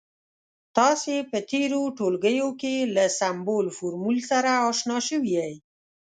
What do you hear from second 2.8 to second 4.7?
له سمبول، فورمول سره